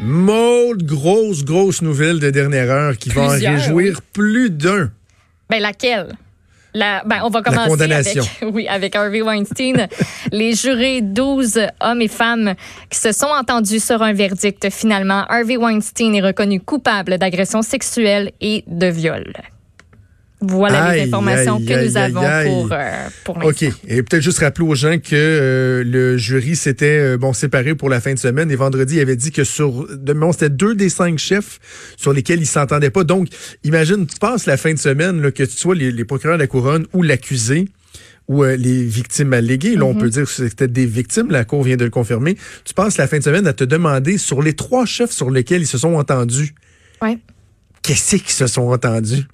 Maud, 0.00 0.82
grosse, 0.82 1.44
grosse 1.44 1.80
nouvelle 1.80 2.20
de 2.20 2.30
dernière 2.30 2.70
heure 2.70 2.98
qui 2.98 3.08
va 3.08 3.22
en 3.22 3.28
réjouir 3.28 4.02
plus 4.12 4.50
d'un. 4.50 4.90
Ben 5.48 5.60
laquelle? 5.60 6.16
La, 6.74 7.02
ben, 7.06 7.20
on 7.24 7.30
va 7.30 7.40
commencer 7.40 7.70
condamnation. 7.70 8.22
avec, 8.42 8.54
oui, 8.54 8.68
avec 8.68 8.94
Harvey 8.94 9.22
Weinstein. 9.22 9.88
les 10.32 10.54
jurés, 10.54 11.00
12 11.00 11.60
hommes 11.80 12.02
et 12.02 12.08
femmes 12.08 12.54
qui 12.90 12.98
se 12.98 13.12
sont 13.12 13.26
entendus 13.28 13.80
sur 13.80 14.02
un 14.02 14.12
verdict. 14.12 14.68
Finalement, 14.70 15.24
Harvey 15.28 15.56
Weinstein 15.56 16.14
est 16.14 16.20
reconnu 16.20 16.60
coupable 16.60 17.16
d'agression 17.16 17.62
sexuelle 17.62 18.32
et 18.42 18.64
de 18.66 18.88
viol. 18.88 19.32
Voilà 20.42 20.94
les 20.94 21.02
informations 21.04 21.56
aïe, 21.56 21.64
que 21.64 21.72
aïe, 21.72 21.88
nous 21.88 21.96
avons 21.96 22.44
pour, 22.44 22.72
euh, 22.72 23.08
pour 23.24 23.36
OK. 23.38 23.60
l'instant. 23.62 23.78
Et 23.88 24.02
peut-être 24.02 24.22
juste 24.22 24.38
rappeler 24.40 24.66
aux 24.66 24.74
gens 24.74 24.98
que 24.98 25.14
euh, 25.14 25.82
le 25.82 26.18
jury 26.18 26.56
s'était 26.56 26.98
euh, 26.98 27.16
bon 27.16 27.32
séparé 27.32 27.74
pour 27.74 27.88
la 27.88 28.00
fin 28.02 28.12
de 28.12 28.18
semaine 28.18 28.50
et 28.50 28.56
vendredi, 28.56 28.96
il 28.96 29.00
avait 29.00 29.16
dit 29.16 29.32
que 29.32 29.44
sur 29.44 29.86
de 29.96 30.12
mémoire, 30.12 30.34
c'était 30.34 30.50
deux 30.50 30.74
des 30.74 30.90
cinq 30.90 31.18
chefs 31.18 31.58
sur 31.96 32.12
lesquels 32.12 32.40
ils 32.40 32.46
s'entendaient 32.46 32.90
pas. 32.90 33.02
Donc, 33.04 33.28
imagine, 33.64 34.06
tu 34.06 34.18
passes 34.18 34.44
la 34.44 34.58
fin 34.58 34.74
de 34.74 34.78
semaine, 34.78 35.22
là, 35.22 35.30
que 35.30 35.42
tu 35.42 35.56
sois 35.56 35.74
les, 35.74 35.90
les 35.90 36.04
procureurs 36.04 36.36
de 36.36 36.42
la 36.42 36.46
couronne 36.48 36.86
ou 36.92 37.02
l'accusé 37.02 37.66
ou 38.28 38.44
euh, 38.44 38.56
les 38.56 38.82
victimes 38.84 39.32
alléguées. 39.32 39.74
Là, 39.76 39.84
on 39.84 39.94
Mm-hmm. 39.94 39.98
peut 40.00 40.10
dire 40.10 40.24
que 40.24 40.30
c'était 40.30 40.68
des 40.68 40.84
victimes, 40.84 41.30
la 41.30 41.44
Cour 41.46 41.62
vient 41.62 41.76
de 41.76 41.84
le 41.84 41.90
confirmer. 41.90 42.36
Tu 42.64 42.74
passes 42.74 42.98
la 42.98 43.06
fin 43.06 43.18
de 43.18 43.22
semaine 43.24 43.46
à 43.46 43.54
te 43.54 43.64
demander 43.64 44.18
sur 44.18 44.42
les 44.42 44.52
trois 44.52 44.84
chefs 44.84 45.12
sur 45.12 45.30
lesquels 45.30 45.62
ils 45.62 45.66
se 45.66 45.78
sont 45.78 45.94
entendus, 45.94 46.54
Ouais. 47.00 47.16
qu'est-ce 47.82 48.16
qu'ils 48.16 48.30
se 48.30 48.46
sont 48.48 48.68
entendus? 48.70 49.24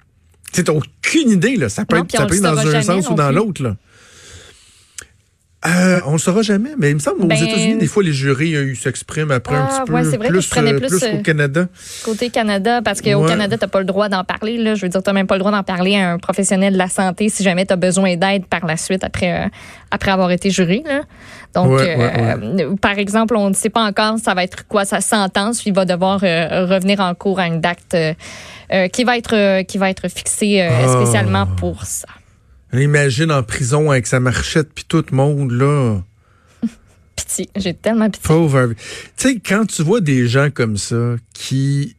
Tu 0.53 0.63
n'as 0.63 0.73
aucune 0.73 1.31
idée, 1.31 1.55
là. 1.55 1.69
Ça 1.69 1.85
peut 1.85 1.97
Non, 1.97 2.03
être, 2.03 2.11
ça 2.11 2.25
peut 2.25 2.39
dans 2.39 2.57
un 2.57 2.63
jamais 2.63 2.83
sens 2.83 3.09
ou 3.09 3.15
dans 3.15 3.31
l'autre, 3.31 3.63
là. 3.63 3.75
Euh, 5.65 6.01
on 6.05 6.13
le 6.13 6.17
saura 6.17 6.41
jamais, 6.41 6.71
mais 6.77 6.89
il 6.89 6.95
me 6.95 6.99
semble 6.99 7.25
Ben- 7.25 7.37
aux 7.37 7.43
États-Unis, 7.45 7.77
des 7.77 7.87
fois, 7.87 8.03
les 8.03 8.11
jurys 8.11 8.53
euh, 8.55 8.71
ils 8.71 8.75
s'expriment 8.75 9.31
après 9.31 9.55
un 9.55 9.65
Ah, 9.69 9.79
petit 9.79 9.87
peu 9.87 9.93
ouais, 9.93 10.03
c'est 10.03 10.17
vrai 10.17 10.27
que 10.27 10.33
plus, 10.33 10.41
je 10.41 10.49
prenais 10.49 10.73
euh, 10.73 10.77
plus, 10.79 10.87
plus 10.99 11.03
euh, 11.03 11.21
Canada. 11.21 11.67
Côté 12.03 12.29
Canada, 12.29 12.81
parce 12.83 12.99
qu'au 13.01 13.09
Ouais. 13.23 13.29
Canada, 13.29 13.57
tu 13.57 13.63
n'as 13.63 13.69
pas 13.69 13.79
le 13.79 13.85
droit 13.85 14.09
d'en 14.09 14.25
parler. 14.25 14.57
Là. 14.57 14.75
Je 14.75 14.81
veux 14.81 14.89
dire, 14.89 15.01
tu 15.01 15.09
n'as 15.09 15.13
même 15.13 15.27
pas 15.27 15.35
le 15.35 15.39
droit 15.39 15.51
d'en 15.51 15.63
parler 15.63 15.95
à 15.95 16.11
un 16.11 16.17
professionnel 16.17 16.73
de 16.73 16.77
la 16.77 16.89
santé 16.89 17.29
si 17.29 17.43
jamais 17.43 17.65
tu 17.65 17.71
as 17.73 17.77
besoin 17.77 18.17
d'aide 18.17 18.45
par 18.45 18.65
la 18.65 18.75
suite 18.75 19.05
après, 19.05 19.45
euh, 19.45 19.47
après 19.89 20.11
avoir 20.11 20.31
été 20.31 20.49
juré. 20.49 20.83
Là. 20.85 21.01
Donc, 21.53 21.69
Ouais, 21.79 21.97
par 22.81 22.97
exemple, 22.99 23.35
on 23.37 23.49
ne 23.49 23.53
sait 23.55 23.69
pas 23.69 23.83
encore 23.83 24.17
ça 24.19 24.33
va 24.33 24.43
être 24.43 24.67
quoi 24.67 24.83
sa 24.85 24.99
sentence. 25.01 25.61
puis 25.61 25.69
Il 25.69 25.75
va 25.75 25.85
devoir 25.85 26.19
revenir 26.19 26.99
en 26.99 27.13
cours 27.15 27.39
à 27.39 27.47
une 27.47 27.61
date 27.61 27.95
qui, 28.91 29.03
va 29.03 29.17
être, 29.17 29.61
qui 29.63 29.77
va 29.77 29.89
être 29.89 30.09
fixée 30.09 30.61
euh, 30.61 30.67
Ah. 30.83 30.87
spécialement 31.01 31.45
pour 31.45 31.83
ça. 31.85 32.07
Imagine 32.73 33.31
en 33.31 33.43
prison 33.43 33.91
avec 33.91 34.07
sa 34.07 34.19
marchette 34.19 34.69
puis 34.73 34.85
tout 34.87 35.03
le 35.11 35.15
monde, 35.15 35.51
là. 35.51 36.01
Pitié, 37.15 37.49
j'ai 37.55 37.73
tellement 37.73 38.09
pitié. 38.09 38.27
Pauvre. 38.27 38.73
Tu 39.17 39.29
sais, 39.29 39.39
quand 39.39 39.65
tu 39.65 39.83
vois 39.83 40.01
des 40.01 40.27
gens 40.27 40.49
comme 40.49 40.77
ça 40.77 41.15
qui 41.33 41.95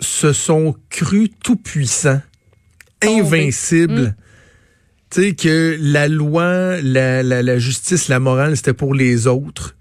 se 0.00 0.32
sont 0.32 0.74
crus 0.90 1.30
tout 1.42 1.56
puissants, 1.56 2.20
invincibles, 3.02 3.94
Mm. 4.00 4.14
tu 5.10 5.22
sais, 5.22 5.34
que 5.34 5.76
la 5.80 6.08
loi, 6.08 6.80
la, 6.82 7.22
la, 7.22 7.42
la 7.42 7.58
justice, 7.58 8.08
la 8.08 8.18
morale, 8.20 8.56
c'était 8.56 8.72
pour 8.74 8.94
les 8.94 9.26
autres, 9.26 9.76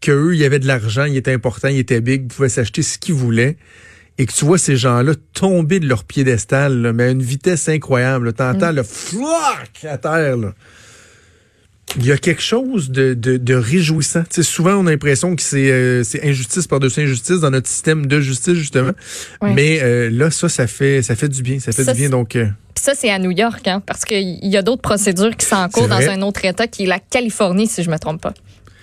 qu'eux, 0.00 0.34
il 0.34 0.40
y 0.40 0.44
avait 0.44 0.58
de 0.58 0.66
l'argent, 0.66 1.04
il 1.04 1.16
était 1.16 1.32
important, 1.32 1.68
il 1.68 1.78
était 1.78 2.00
big, 2.00 2.22
ils 2.22 2.28
pouvaient 2.28 2.48
s'acheter 2.48 2.82
ce 2.82 2.98
qu'ils 2.98 3.14
voulaient, 3.14 3.56
et 4.18 4.26
que 4.26 4.32
tu 4.32 4.44
vois 4.44 4.58
ces 4.58 4.76
gens-là 4.76 5.14
tomber 5.34 5.80
de 5.80 5.88
leur 5.88 6.04
piédestal, 6.04 6.80
là, 6.82 6.92
mais 6.92 7.04
à 7.04 7.08
une 7.10 7.22
vitesse 7.22 7.68
incroyable. 7.68 8.26
là. 8.26 8.32
T'entends 8.32 8.72
Mm. 8.72 8.76
le 8.76 8.82
flac 8.82 9.84
à 9.88 9.98
terre, 9.98 10.36
là 10.36 10.52
il 11.98 12.06
y 12.06 12.12
a 12.12 12.16
quelque 12.16 12.40
chose 12.40 12.90
de, 12.90 13.12
de, 13.12 13.36
de 13.36 13.54
réjouissant. 13.54 14.22
Tu 14.30 14.42
souvent, 14.44 14.76
on 14.76 14.86
a 14.86 14.90
l'impression 14.92 15.36
que 15.36 15.42
c'est 15.42 15.70
euh, 15.70 16.02
c'est 16.04 16.24
injustice 16.26 16.66
par-dessus 16.66 17.00
injustice 17.02 17.40
dans 17.40 17.50
notre 17.50 17.68
système 17.68 18.06
de 18.06 18.18
justice, 18.18 18.54
justement. 18.54 18.92
Mais 19.42 19.80
euh, 19.82 20.08
là, 20.10 20.30
ça, 20.30 20.48
ça 20.48 20.66
fait, 20.66 21.02
ça 21.02 21.16
fait 21.16 21.28
du 21.28 21.42
bien. 21.42 21.58
Ça 21.60 21.70
fait 21.72 21.84
Ça, 21.84 21.92
du 21.92 21.98
bien. 21.98 22.06
c'est- 22.06 22.10
Donc, 22.12 22.34
euh, 22.36 22.46
Puis 22.74 22.82
ça, 22.84 22.94
c'est 22.94 23.10
à 23.10 23.18
New 23.18 23.32
York, 23.32 23.68
hein, 23.68 23.82
parce 23.84 24.06
qu'il 24.06 24.38
y 24.42 24.56
a 24.56 24.62
d'autres 24.62 24.80
procédures 24.80 25.36
qui 25.36 25.44
sont 25.44 25.56
en 25.56 25.68
cours 25.68 25.86
dans 25.88 25.96
un 26.08 26.22
autre 26.22 26.42
État 26.46 26.66
qui 26.66 26.84
est 26.84 26.86
la 26.86 26.98
Californie, 26.98 27.66
si 27.66 27.82
je 27.82 27.90
me 27.90 27.98
trompe 27.98 28.22
pas. 28.22 28.32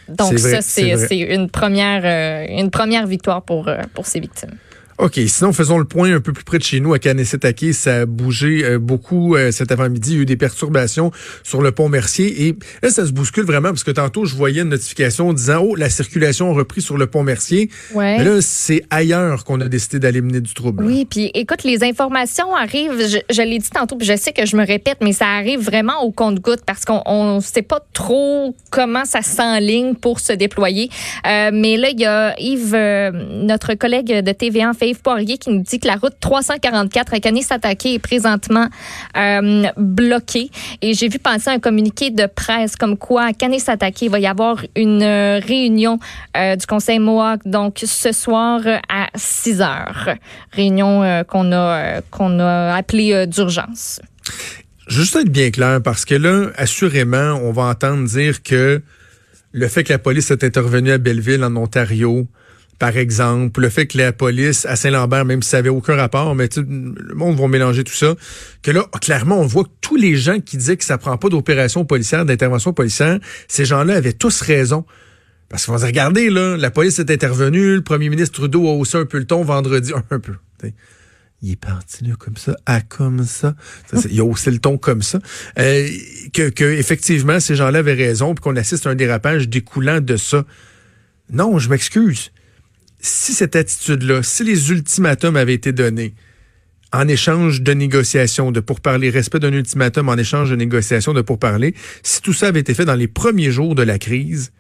Donc 0.08 0.34
vrai, 0.34 0.62
ça, 0.62 0.62
c'est 0.62 1.18
une 1.18 1.50
première, 1.50 2.48
une 2.48 2.70
première 2.70 3.08
victoire 3.08 3.42
pour, 3.42 3.72
pour 3.96 4.06
ces 4.06 4.20
victimes. 4.20 4.54
OK. 5.00 5.18
Sinon, 5.28 5.54
faisons 5.54 5.78
le 5.78 5.86
point 5.86 6.14
un 6.14 6.20
peu 6.20 6.34
plus 6.34 6.44
près 6.44 6.58
de 6.58 6.64
chez 6.64 6.82
nous, 6.82 6.94
à 6.94 7.00
Kanesetake. 7.00 7.74
Ça 7.74 8.02
a 8.02 8.06
bougé 8.06 8.66
euh, 8.66 8.80
beaucoup 8.80 9.36
euh, 9.36 9.50
cet 9.52 9.72
avant-midi. 9.72 10.12
Il 10.12 10.16
y 10.16 10.20
a 10.20 10.22
eu 10.24 10.26
des 10.26 10.36
perturbations 10.36 11.12
sur 11.42 11.62
le 11.62 11.72
pont 11.72 11.88
Mercier. 11.88 12.48
Et 12.48 12.56
là, 12.84 12.90
ça 12.90 13.06
se 13.06 13.14
bouscule 13.14 13.46
vraiment 13.46 13.70
parce 13.70 13.86
que 13.86 13.92
tantôt, 13.92 14.26
je 14.26 14.36
voyais 14.36 14.62
une 14.62 14.70
notification 14.70 15.32
disant, 15.32 15.64
oh, 15.64 15.76
la 15.76 15.90
circulation 15.90 16.52
a 16.52 16.54
repris 16.54 16.82
sur 16.82 16.98
le 16.98 17.08
pont 17.08 17.24
Mercier. 17.24 17.70
Ouais. 17.94 18.18
Mais 18.18 18.26
là, 18.26 18.42
c'est 18.42 18.84
ailleurs 18.90 19.46
qu'on 19.46 19.62
a 19.62 19.70
décidé 19.70 20.00
d'aller 20.00 20.20
mener 20.20 20.42
du 20.42 20.54
trouble. 20.54 20.84
Oui, 20.84 21.06
puis 21.06 21.32
écoute, 21.34 21.64
les 21.64 21.82
informations 21.86 22.54
arrivent, 22.54 23.00
je, 23.00 23.20
je 23.34 23.42
l'ai 23.42 23.60
dit 23.60 23.70
tantôt, 23.70 23.96
puis 23.96 24.06
je 24.06 24.18
sais 24.18 24.34
que 24.34 24.46
je 24.46 24.58
me 24.58 24.68
répète, 24.68 24.98
mais 25.02 25.14
ça 25.14 25.28
arrive 25.28 25.62
vraiment 25.62 26.04
au 26.04 26.12
compte-goutte 26.12 26.66
parce 26.66 26.84
qu'on 26.84 27.36
ne 27.36 27.40
sait 27.40 27.62
pas 27.62 27.80
trop 27.94 28.54
comment 28.70 29.06
ça 29.06 29.22
s'enligne 29.22 29.96
pour 29.96 30.20
se 30.20 30.34
déployer. 30.34 30.90
Euh, 31.26 31.52
mais 31.54 31.78
là, 31.78 31.90
il 31.90 32.02
y 32.02 32.06
a 32.06 32.38
Yves, 32.38 32.76
euh, 32.76 33.12
notre 33.12 33.76
collègue 33.76 34.26
de 34.26 34.32
TVA, 34.34 34.74
fait 34.74 34.89
Poirier, 34.98 35.38
qui 35.38 35.50
nous 35.50 35.62
dit 35.62 35.80
que 35.80 35.88
la 35.88 35.96
route 35.96 36.14
344 36.20 37.14
à 37.14 37.20
Kanesatake 37.20 37.86
est 37.86 38.00
présentement 38.00 38.68
euh, 39.18 39.64
bloquée. 39.78 40.50
Et 40.82 40.94
j'ai 40.94 41.08
vu 41.10 41.20
passer 41.20 41.50
un 41.50 41.60
communiqué 41.60 42.10
de 42.12 42.26
presse 42.26 42.76
comme 42.76 42.98
quoi 42.98 43.26
à 43.26 43.34
Kanesatake, 43.34 44.02
il 44.04 44.10
va 44.10 44.20
y 44.20 44.28
avoir 44.28 44.64
une 44.76 45.04
euh, 45.04 45.40
réunion 45.40 46.00
euh, 46.38 46.56
du 46.56 46.66
Conseil 46.66 47.00
Mohawk, 47.00 47.42
donc 47.46 47.80
ce 47.84 48.12
soir 48.12 48.62
à 48.90 49.08
6 49.16 49.62
heures. 49.62 50.10
Réunion 50.52 51.24
qu'on 51.28 51.52
a, 51.52 52.02
qu'on 52.10 52.40
a 52.40 52.76
appelée 52.76 53.28
d'urgence. 53.28 54.02
Juste 54.88 55.16
être 55.16 55.30
bien 55.30 55.52
clair, 55.52 55.82
parce 55.84 56.06
que 56.06 56.16
là, 56.16 56.50
assurément, 56.56 57.40
on 57.44 57.52
va 57.52 57.64
entendre 57.64 58.08
dire 58.08 58.42
que 58.42 58.82
le 59.52 59.68
fait 59.68 59.84
que 59.84 59.94
la 59.94 60.00
police 60.00 60.32
est 60.32 60.44
intervenue 60.44 60.92
à 60.92 60.98
Belleville, 60.98 61.44
en 61.44 61.56
Ontario, 61.56 62.28
par 62.80 62.96
exemple, 62.96 63.60
le 63.60 63.70
fait 63.70 63.88
que 63.88 63.98
la 63.98 64.14
police 64.14 64.66
à 64.66 64.78
Saint-Lambert, 64.78 65.26
même 65.26 65.44
si 65.44 65.50
ça 65.50 65.58
avait 65.58 65.70
aucun 65.70 65.96
rapport, 65.96 66.34
mais 66.34 66.48
le 66.56 67.14
monde 67.14 67.38
va 67.38 67.48
mélanger 67.50 67.84
tout 67.84 67.94
ça, 67.94 68.16
que 68.64 68.72
là, 68.72 68.86
clairement, 69.02 69.38
on 69.38 69.46
voit 69.46 69.66
que 69.66 69.70
tous 69.82 69.98
les 69.98 70.16
gens 70.16 70.40
qui 70.40 70.56
disaient 70.56 70.78
que 70.78 70.86
ça 70.86 70.98
prend 70.98 71.18
pas 71.18 71.28
d'opération 71.28 71.84
policière, 71.84 72.24
d'intervention 72.24 72.72
policière, 72.72 73.20
ces 73.50 73.66
gens-là 73.66 73.96
avaient 73.96 74.14
tous 74.14 74.40
raison. 74.42 74.86
Parce 75.50 75.66
qu'on 75.66 75.74
va 75.74 75.80
dire, 75.80 75.88
regardez, 75.88 76.30
là, 76.30 76.56
la 76.56 76.72
police 76.72 77.00
est 77.00 77.12
intervenue, 77.12 77.76
le 77.76 77.82
premier 77.82 78.08
ministre 78.08 78.40
Trudeau 78.40 78.68
a 78.68 78.72
haussé 78.72 78.98
un 78.98 79.06
peu 79.06 79.18
le 79.18 79.26
ton 79.26 79.44
vendredi, 79.44 79.92
un 80.10 80.20
peu. 80.20 80.34
Il 81.42 81.52
est 81.52 81.56
parti 81.58 82.06
là 82.06 82.16
comme 82.18 82.38
ça, 82.38 82.56
à 82.66 82.82
comme 82.82 83.26
ça. 83.26 83.56
Il 84.10 84.20
a 84.22 84.24
haussé 84.24 84.52
le 84.52 84.60
ton 84.60 84.78
comme 84.78 85.02
ça. 85.02 85.20
Euh, 85.58 85.88
que 86.34 86.64
effectivement, 86.64 87.42
ces 87.42 87.56
gens-là 87.56 87.80
avaient 87.80 87.94
raison, 87.94 88.36
puis 88.36 88.42
qu'on 88.42 88.56
assiste 88.56 88.88
à 88.88 88.92
un 88.92 88.96
dérapage 88.96 89.50
découlant 89.50 90.00
de 90.00 90.16
ça. 90.16 90.46
Non, 91.30 91.60
je 91.60 91.70
m'excuse. 91.70 92.32
Si 93.00 93.34
cette 93.34 93.56
attitude-là, 93.56 94.24
si 94.24 94.44
les 94.44 94.72
ultimatums 94.72 95.36
avaient 95.36 95.54
été 95.54 95.72
donnés 95.72 96.14
en 96.92 97.08
échange 97.08 97.62
de 97.62 97.74
négociations, 97.74 98.52
de 98.52 98.60
pourparler, 98.60 99.10
respect 99.10 99.40
d'un 99.40 99.54
ultimatum 99.54 100.10
en 100.10 100.18
échange 100.18 100.50
de 100.50 100.56
négociations, 100.56 101.14
de 101.14 101.22
pourparler, 101.22 101.76
si 102.04 102.22
tout 102.22 102.34
ça 102.34 102.48
avait 102.48 102.60
été 102.62 102.74
fait 102.74 102.86
dans 102.86 102.96
les 102.96 103.08
premiers 103.08 103.52
jours 103.52 103.76
de 103.76 103.84
la 103.84 104.00
crise, 104.00 104.52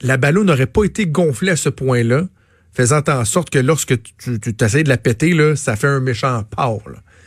la 0.00 0.16
ballon 0.16 0.44
n'aurait 0.44 0.66
pas 0.66 0.84
été 0.84 1.06
gonflée 1.06 1.50
à 1.50 1.56
ce 1.56 1.68
point-là, 1.68 2.28
faisant 2.72 3.02
en 3.08 3.24
sorte 3.24 3.50
que 3.50 3.58
lorsque 3.58 4.00
tu, 4.02 4.38
tu 4.38 4.64
essayes 4.64 4.84
de 4.84 4.88
la 4.88 4.96
péter, 4.96 5.34
là, 5.34 5.56
ça 5.56 5.74
fait 5.74 5.88
un 5.88 6.00
méchant. 6.00 6.44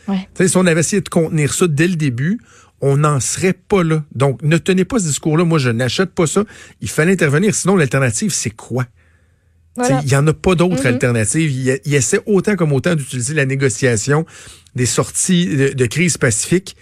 Ouais. 0.08 0.28
Sais, 0.34 0.48
Si 0.48 0.56
on 0.56 0.66
avait 0.66 0.80
essayé 0.80 1.02
de 1.02 1.08
contenir 1.08 1.52
ça 1.52 1.68
dès 1.68 1.88
le 1.88 1.96
début, 1.96 2.40
on 2.80 2.96
n'en 2.96 3.20
serait 3.20 3.52
pas 3.52 3.84
là. 3.84 4.04
Donc, 4.14 4.42
ne 4.42 4.56
tenez 4.56 4.84
pas 4.84 4.98
ce 4.98 5.04
discours-là. 5.04 5.44
Moi, 5.44 5.58
je 5.58 5.70
n'achète 5.70 6.14
pas 6.14 6.26
ça. 6.26 6.44
Il 6.80 6.88
fallait 6.88 7.12
intervenir. 7.12 7.54
Sinon, 7.54 7.76
l'alternative, 7.76 8.30
c'est 8.30 8.50
quoi? 8.50 8.86
Tu 9.76 9.82
sais, 9.84 9.88
Voilà. 9.88 10.00
Il 10.02 10.08
n'y 10.08 10.16
en 10.16 10.26
a 10.26 10.32
pas 10.34 10.54
d'autre 10.54 10.80
Mhm. 10.80 10.86
alternative. 10.86 11.50
Il, 11.50 11.80
il 11.84 11.94
essaie 11.94 12.20
autant 12.26 12.56
comme 12.56 12.72
autant 12.72 12.94
d'utiliser 12.94 13.34
la 13.34 13.46
négociation 13.46 14.26
des 14.74 14.86
sorties 14.86 15.46
de, 15.56 15.68
de 15.72 15.86
crise 15.86 16.18
pacifique. 16.18 16.76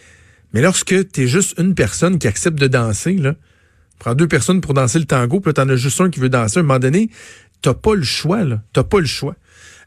Mais 0.53 0.61
lorsque 0.63 1.11
tu 1.13 1.23
es 1.23 1.27
juste 1.29 1.55
une 1.59 1.75
personne 1.75 2.19
qui 2.19 2.27
accepte 2.27 2.59
de 2.59 2.67
danser, 2.67 3.15
là, 3.15 3.35
prends 4.01 4.15
deux 4.15 4.27
personnes 4.29 4.61
pour 4.61 4.75
danser 4.75 4.99
le 4.99 5.05
tango, 5.05 5.39
puis 5.41 5.51
là, 5.51 5.53
t'en 5.53 5.69
as 5.69 5.77
juste 5.77 6.01
un 6.01 6.11
qui 6.11 6.19
veut 6.21 6.29
danser, 6.29 6.59
à 6.59 6.61
un 6.61 6.63
moment 6.65 6.81
donné, 6.81 7.11
t'as 7.63 7.75
pas 7.75 7.95
le 7.95 8.03
choix, 8.03 8.43
là. 8.45 8.61
T'as 8.73 8.83
pas 8.83 8.99
le 8.99 9.07
choix. 9.07 9.37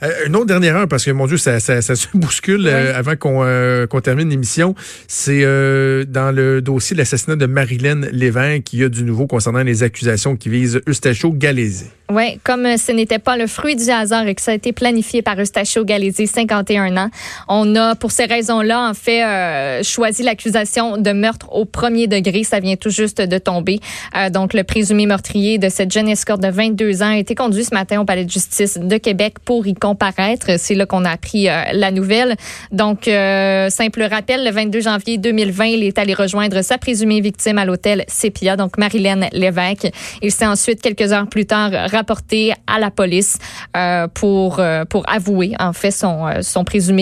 Euh, 0.01 0.25
une 0.27 0.35
autre 0.35 0.47
dernière 0.47 0.75
heure, 0.75 0.87
parce 0.87 1.05
que 1.05 1.11
mon 1.11 1.27
Dieu, 1.27 1.37
ça, 1.37 1.59
ça, 1.59 1.81
ça 1.81 1.95
se 1.95 2.07
bouscule 2.13 2.67
euh, 2.67 2.97
avant 2.97 3.15
qu'on 3.15 3.43
euh, 3.43 3.85
termine 4.03 4.29
l'émission. 4.29 4.75
C'est 5.07 5.43
euh, 5.43 6.05
dans 6.05 6.31
le 6.31 6.61
dossier 6.61 6.95
de 6.95 6.99
l'assassinat 6.99 7.35
de 7.35 7.45
Marilyn 7.45 8.01
Lévesque 8.11 8.63
qu'il 8.63 8.79
y 8.79 8.83
a 8.83 8.89
du 8.89 9.03
nouveau 9.03 9.27
concernant 9.27 9.63
les 9.63 9.83
accusations 9.83 10.35
qui 10.35 10.49
visent 10.49 10.81
Eustachio 10.87 11.31
Galézé. 11.31 11.87
Oui, 12.11 12.39
comme 12.43 12.77
ce 12.77 12.91
n'était 12.91 13.17
pas 13.17 13.37
le 13.37 13.47
fruit 13.47 13.75
du 13.75 13.89
hasard 13.89 14.27
et 14.27 14.35
que 14.35 14.41
ça 14.41 14.51
a 14.51 14.53
été 14.53 14.73
planifié 14.73 15.21
par 15.21 15.39
Eustachio 15.39 15.85
Galézé, 15.85 16.27
51 16.27 16.97
ans, 16.97 17.09
on 17.47 17.75
a, 17.75 17.95
pour 17.95 18.11
ces 18.11 18.25
raisons-là, 18.25 18.89
en 18.89 18.93
fait, 18.93 19.23
euh, 19.23 19.83
choisi 19.83 20.21
l'accusation 20.21 20.97
de 20.97 21.11
meurtre 21.11 21.51
au 21.53 21.65
premier 21.65 22.07
degré. 22.07 22.43
Ça 22.43 22.59
vient 22.59 22.75
tout 22.75 22.89
juste 22.89 23.21
de 23.21 23.37
tomber. 23.37 23.79
Euh, 24.17 24.29
donc, 24.29 24.53
le 24.53 24.63
présumé 24.63 25.05
meurtrier 25.05 25.57
de 25.57 25.69
cette 25.69 25.91
jeune 25.91 26.09
escorte 26.09 26.41
de 26.41 26.49
22 26.49 27.01
ans 27.01 27.13
a 27.13 27.17
été 27.17 27.35
conduit 27.35 27.63
ce 27.63 27.73
matin 27.73 28.01
au 28.01 28.05
palais 28.05 28.25
de 28.25 28.31
justice 28.31 28.77
de 28.77 28.97
Québec 28.97 29.35
pour 29.43 29.65
y 29.65 29.73
comparaître. 29.83 30.57
C'est 30.57 30.75
là 30.75 30.85
qu'on 30.85 31.03
a 31.03 31.11
appris 31.11 31.49
euh, 31.49 31.61
la 31.73 31.91
nouvelle. 31.91 32.35
Donc, 32.71 33.09
euh, 33.09 33.69
simple 33.69 34.03
rappel, 34.03 34.45
le 34.45 34.51
22 34.51 34.79
janvier 34.79 35.17
2020, 35.17 35.65
il 35.65 35.83
est 35.83 35.99
allé 35.99 36.13
rejoindre 36.13 36.61
sa 36.61 36.77
présumée 36.77 37.19
victime 37.19 37.57
à 37.57 37.65
l'hôtel 37.65 38.05
Sepia, 38.07 38.55
donc 38.55 38.77
Marilyn 38.77 39.27
Lévesque. 39.33 39.91
Il 40.21 40.31
s'est 40.31 40.45
ensuite, 40.45 40.81
quelques 40.81 41.11
heures 41.11 41.27
plus 41.27 41.45
tard, 41.45 41.71
rapporté 41.91 42.53
à 42.65 42.79
la 42.79 42.91
police 42.91 43.37
euh, 43.75 44.07
pour, 44.07 44.59
euh, 44.59 44.85
pour 44.85 45.03
avouer, 45.09 45.51
en 45.59 45.73
fait, 45.73 45.91
son, 45.91 46.27
euh, 46.27 46.41
son 46.41 46.63
présumé 46.63 46.93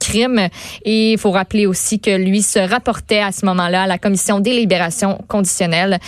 crime. 0.00 0.48
Et 0.84 1.12
il 1.12 1.18
faut 1.18 1.30
rappeler 1.30 1.66
aussi 1.66 2.00
que 2.00 2.16
lui 2.16 2.40
se 2.40 2.58
rapportait 2.58 3.20
à 3.20 3.32
ce 3.32 3.44
moment-là 3.44 3.82
à 3.82 3.86
la 3.86 3.98
commission 3.98 4.40
des 4.40 4.52
libérations 4.52 5.18
conditionnelles, 5.28 5.98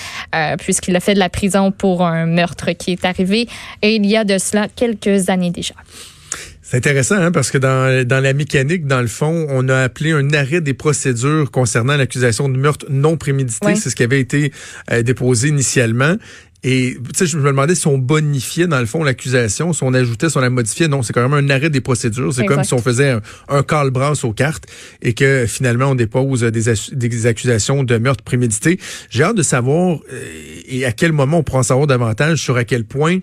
puisqu'il 0.58 0.96
a 0.96 1.00
fait 1.00 1.14
de 1.14 1.18
la 1.18 1.28
prison 1.28 1.72
pour 1.72 2.02
un 2.02 2.26
meurtre 2.26 2.72
qui 2.72 2.92
est 2.92 3.04
arrivé 3.04 3.48
et 3.82 3.96
il 3.96 4.06
y 4.06 4.16
a 4.16 4.24
de 4.24 4.38
cela 4.38 4.68
quelques 4.68 5.28
années 5.28 5.50
déjà. 5.50 5.74
C'est 6.68 6.78
intéressant 6.78 7.14
hein, 7.14 7.30
parce 7.30 7.52
que 7.52 7.58
dans, 7.58 8.04
dans 8.04 8.18
la 8.20 8.32
mécanique, 8.32 8.88
dans 8.88 9.00
le 9.00 9.06
fond, 9.06 9.46
on 9.50 9.68
a 9.68 9.82
appelé 9.82 10.10
un 10.10 10.32
arrêt 10.32 10.60
des 10.60 10.74
procédures 10.74 11.52
concernant 11.52 11.96
l'accusation 11.96 12.48
de 12.48 12.58
meurtre 12.58 12.86
non 12.90 13.16
prémédité. 13.16 13.76
C'est 13.76 13.88
ce 13.88 13.94
qui 13.94 14.02
avait 14.02 14.18
été 14.18 14.52
euh, 14.90 15.02
déposé 15.02 15.46
initialement. 15.46 16.16
Et 16.64 16.96
tu 16.96 17.10
sais, 17.14 17.26
je 17.26 17.38
me 17.38 17.44
demandais 17.44 17.76
si 17.76 17.86
on 17.86 17.98
bonifiait 17.98 18.66
dans 18.66 18.80
le 18.80 18.86
fond 18.86 19.04
l'accusation, 19.04 19.72
si 19.72 19.84
on 19.84 19.94
ajoutait, 19.94 20.28
si 20.28 20.36
on 20.38 20.40
la 20.40 20.50
modifiait. 20.50 20.88
Non, 20.88 21.02
c'est 21.04 21.12
quand 21.12 21.28
même 21.28 21.34
un 21.34 21.54
arrêt 21.54 21.70
des 21.70 21.80
procédures. 21.80 22.34
C'est 22.34 22.46
comme 22.46 22.64
si 22.64 22.74
on 22.74 22.82
faisait 22.82 23.10
un, 23.10 23.20
un 23.48 23.62
call-brass 23.62 24.24
aux 24.24 24.32
cartes 24.32 24.64
et 25.02 25.14
que 25.14 25.46
finalement 25.46 25.90
on 25.90 25.94
dépose 25.94 26.40
des, 26.40 26.64
des 26.92 27.26
accusations 27.26 27.84
de 27.84 27.98
meurtre 27.98 28.24
prémédité. 28.24 28.80
J'ai 29.08 29.22
hâte 29.22 29.36
de 29.36 29.44
savoir 29.44 30.00
euh, 30.12 30.24
et 30.66 30.84
à 30.84 30.90
quel 30.90 31.12
moment 31.12 31.38
on 31.38 31.42
pourra 31.44 31.60
en 31.60 31.62
savoir 31.62 31.86
davantage 31.86 32.42
sur 32.42 32.56
à 32.56 32.64
quel 32.64 32.84
point 32.84 33.20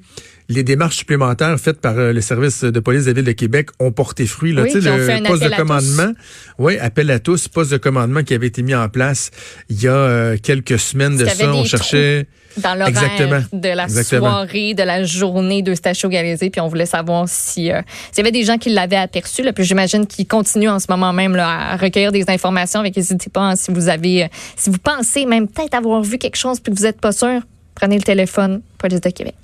les 0.49 0.63
démarches 0.63 0.97
supplémentaires 0.97 1.57
faites 1.59 1.79
par 1.79 1.97
euh, 1.97 2.13
le 2.13 2.21
service 2.21 2.63
de 2.63 2.79
police 2.79 3.03
de 3.03 3.09
la 3.09 3.13
Ville 3.13 3.25
de 3.25 3.31
Québec 3.31 3.69
ont 3.79 3.91
porté 3.91 4.25
fruit. 4.25 4.53
Là, 4.53 4.63
Oui, 4.63 4.71
fait 4.71 4.87
un 4.87 5.19
le 5.19 5.27
poste 5.27 5.43
de 5.43 5.49
commandement, 5.49 6.13
oui, 6.57 6.77
appel 6.77 7.09
à 7.11 7.19
tous, 7.19 7.47
poste 7.47 7.71
de 7.71 7.77
commandement 7.77 8.23
qui 8.23 8.33
avait 8.33 8.47
été 8.47 8.61
mis 8.61 8.75
en 8.75 8.89
place 8.89 9.31
il 9.69 9.81
y 9.81 9.87
a 9.87 9.93
euh, 9.93 10.37
quelques 10.41 10.79
semaines 10.79 11.17
de 11.17 11.25
ça. 11.25 11.53
On 11.53 11.63
cherchait. 11.63 12.27
dans 12.57 12.75
l'horaire 12.75 13.47
de 13.51 13.69
la 13.69 13.83
Exactement. 13.83 14.29
soirée, 14.29 14.73
de 14.73 14.83
la 14.83 15.03
journée 15.03 15.61
d'Eustachio 15.61 16.09
Galézé, 16.09 16.49
puis 16.49 16.61
on 16.61 16.67
voulait 16.67 16.85
savoir 16.85 17.25
si 17.27 17.71
euh, 17.71 17.81
s'il 18.11 18.17
y 18.23 18.27
avait 18.27 18.31
des 18.31 18.43
gens 18.43 18.57
qui 18.57 18.69
l'avaient 18.69 18.95
aperçu, 18.95 19.43
là, 19.43 19.53
puis 19.53 19.63
j'imagine 19.63 20.05
qu'ils 20.05 20.27
continuent 20.27 20.69
en 20.69 20.79
ce 20.79 20.87
moment 20.89 21.13
même 21.13 21.35
là, 21.35 21.71
à 21.73 21.77
recueillir 21.77 22.11
des 22.11 22.25
informations, 22.27 22.79
avec 22.79 22.95
n'hésitez 22.95 23.29
pas 23.29 23.41
hein, 23.41 23.55
si 23.55 23.71
vous 23.71 23.89
avez, 23.89 24.23
euh, 24.23 24.27
si 24.55 24.69
vous 24.69 24.77
pensez 24.77 25.25
même 25.25 25.47
peut-être 25.47 25.73
avoir 25.73 26.01
vu 26.03 26.17
quelque 26.17 26.37
chose 26.37 26.59
puis 26.59 26.73
que 26.73 26.77
vous 26.77 26.85
n'êtes 26.85 27.01
pas 27.01 27.11
sûr, 27.11 27.41
prenez 27.75 27.95
le 27.97 28.03
téléphone, 28.03 28.61
police 28.77 29.01
de 29.01 29.09
Québec. 29.09 29.35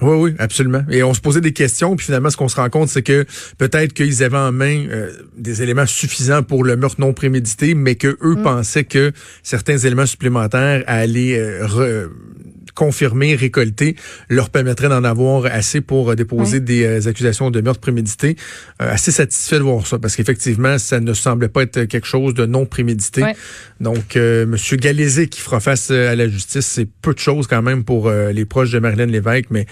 Oui, 0.00 0.16
oui, 0.16 0.34
absolument. 0.38 0.82
Et 0.90 1.02
on 1.02 1.14
se 1.14 1.20
posait 1.20 1.40
des 1.42 1.52
questions, 1.52 1.94
puis 1.94 2.06
finalement, 2.06 2.30
ce 2.30 2.36
qu'on 2.36 2.48
se 2.48 2.56
rend 2.56 2.68
compte, 2.70 2.88
c'est 2.88 3.02
que 3.02 3.24
peut-être 3.58 3.92
qu'ils 3.92 4.24
avaient 4.24 4.36
en 4.38 4.50
main 4.50 4.86
euh, 4.88 5.12
des 5.36 5.62
éléments 5.62 5.86
suffisants 5.86 6.42
pour 6.42 6.64
le 6.64 6.76
meurtre 6.76 7.00
non 7.00 7.12
prémédité, 7.12 7.74
mais 7.74 7.94
que 7.94 8.16
eux 8.22 8.34
Mm. 8.36 8.42
pensaient 8.42 8.84
que 8.84 9.12
certains 9.42 9.76
éléments 9.78 10.06
supplémentaires 10.06 10.82
allaient 10.86 11.38
euh, 11.38 11.66
re- 11.66 12.08
confirmer, 12.74 13.34
récolter, 13.34 13.96
leur 14.28 14.50
permettraient 14.50 14.88
d'en 14.88 15.04
avoir 15.04 15.46
assez 15.46 15.80
pour 15.80 16.10
euh, 16.10 16.14
déposer 16.14 16.60
des 16.60 16.84
euh, 16.84 17.08
accusations 17.08 17.50
de 17.50 17.60
meurtre 17.60 17.80
prémédité. 17.80 18.36
Euh, 18.80 18.92
assez 18.92 19.12
satisfait 19.12 19.58
de 19.58 19.62
voir 19.62 19.86
ça, 19.86 19.98
parce 19.98 20.16
qu'effectivement, 20.16 20.78
ça 20.78 21.00
ne 21.00 21.12
semblait 21.12 21.48
pas 21.48 21.62
être 21.62 21.84
quelque 21.84 22.06
chose 22.06 22.34
de 22.34 22.46
non 22.46 22.66
prémédité. 22.66 23.22
Donc, 23.80 24.16
Monsieur 24.16 24.76
Galézé 24.76 25.26
qui 25.26 25.40
fera 25.40 25.58
face 25.58 25.90
à 25.90 26.14
la 26.14 26.28
justice, 26.28 26.66
c'est 26.66 26.88
peu 27.02 27.12
de 27.12 27.18
choses 27.18 27.46
quand 27.48 27.62
même 27.62 27.82
pour 27.82 28.10
les 28.10 28.44
proches 28.44 28.70
de 28.70 28.78
Marilyn 28.78 29.06
Lévesque, 29.06 29.46
mais 29.50 29.66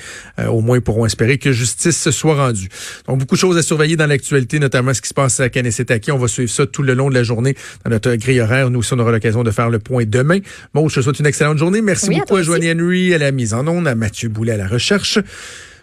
au 0.49 0.61
moins 0.61 0.79
ils 0.79 0.83
pourront 0.83 1.07
espérer 1.07 1.39
que 1.39 1.53
justice 1.53 1.97
se 1.97 2.11
soit 2.11 2.35
rendue. 2.35 2.69
Donc, 3.07 3.19
beaucoup 3.19 3.37
de 3.37 3.41
choses 3.41 3.57
à 3.57 3.63
surveiller 3.63 3.97
dans 3.97 4.07
l'actualité, 4.07 4.59
notamment 4.59 4.93
ce 4.95 5.01
qui 5.01 5.09
se 5.09 5.15
passe 5.15 5.39
à 5.39 5.49
Kanessetaki. 5.49 6.11
On 6.11 6.19
va 6.19 6.27
suivre 6.27 6.51
ça 6.51 6.67
tout 6.67 6.83
le 6.83 6.95
long 6.95 7.09
de 7.09 7.15
la 7.15 7.23
journée 7.23 7.55
dans 7.85 7.91
notre 7.91 8.13
grille 8.17 8.41
horaire. 8.41 8.71
Nous 8.71 8.81
aussi, 8.81 8.93
on 8.95 8.99
aura 8.99 9.13
l'occasion 9.13 9.45
de 9.45 9.51
faire 9.53 9.71
le 9.71 9.79
point 9.79 10.05
demain. 10.05 10.39
Bon, 10.75 10.89
je 10.89 10.97
te 10.97 11.01
souhaite 11.03 11.21
une 11.21 11.27
excellente 11.27 11.59
journée. 11.59 11.81
Merci 11.81 12.09
Oui, 12.09 12.17
à 12.17 12.21
beaucoup 12.21 12.37
à 12.37 12.41
aussi. 12.41 12.47
Joanie 12.47 12.73
Henry 12.73 12.90
à 13.15 13.19
la 13.19 13.33
mise 13.33 13.55
en 13.55 13.67
onde, 13.67 13.87
à 13.87 13.95
Mathieu 13.95 14.29
Boulet 14.29 14.53
à 14.53 14.57
la 14.57 14.67
recherche. 14.67 15.19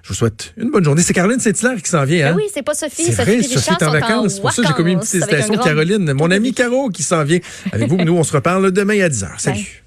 Je 0.03 0.09
vous 0.09 0.13
souhaite 0.13 0.53
une 0.57 0.71
bonne 0.71 0.83
journée. 0.83 1.01
C'est 1.01 1.13
Caroline 1.13 1.39
Saint-Hilaire 1.39 1.81
qui 1.81 1.89
s'en 1.89 2.05
vient. 2.05 2.27
Ben 2.27 2.33
hein? 2.33 2.37
oui, 2.37 2.43
c'est 2.53 2.63
pas 2.63 2.73
Sophie, 2.73 3.03
C'est 3.03 3.11
Sophie 3.11 3.39
vrai, 3.39 3.43
Sophie 3.43 3.71
est 3.71 3.83
en 3.83 3.91
vacances. 3.91 4.35
C'est 4.35 4.41
pour 4.41 4.51
ça 4.51 4.61
que 4.61 4.67
j'ai 4.69 4.73
commis 4.73 4.93
une 4.93 4.99
petite 4.99 5.15
un 5.15 5.17
hésitation. 5.27 5.53
grand 5.55 5.63
Caroline, 5.63 6.13
mon 6.13 6.31
ami. 6.31 6.53
Caro 6.53 6.89
qui 6.89 7.03
s'en 7.03 7.23
vient 7.23 7.39
avec 7.71 7.89
vous. 7.89 7.97
Nous, 7.97 8.15
on 8.15 8.23
se 8.23 8.31
reparle 8.31 8.71
demain 8.71 9.01
à 9.01 9.09
10h. 9.09 9.27
Salut. 9.37 9.57
Bye. 9.57 9.86